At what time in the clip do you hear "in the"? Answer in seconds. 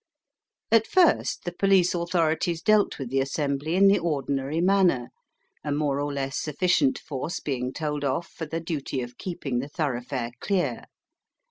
3.75-3.99